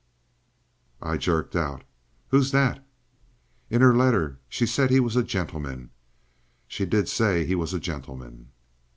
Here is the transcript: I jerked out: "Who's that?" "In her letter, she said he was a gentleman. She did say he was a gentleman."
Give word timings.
I 1.03 1.15
jerked 1.17 1.55
out: 1.55 1.83
"Who's 2.29 2.49
that?" 2.49 2.83
"In 3.69 3.81
her 3.81 3.95
letter, 3.95 4.39
she 4.49 4.65
said 4.65 4.89
he 4.89 4.99
was 4.99 5.15
a 5.15 5.21
gentleman. 5.21 5.91
She 6.67 6.87
did 6.87 7.07
say 7.07 7.45
he 7.45 7.53
was 7.53 7.71
a 7.75 7.79
gentleman." 7.79 8.49